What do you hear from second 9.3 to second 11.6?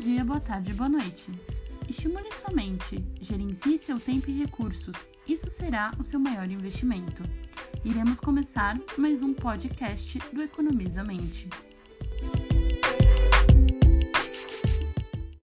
podcast do Economiza Mente.